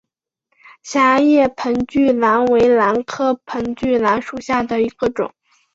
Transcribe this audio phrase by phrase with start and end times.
[0.81, 5.31] 狭叶盆距兰为兰科盆距兰属下的一个种。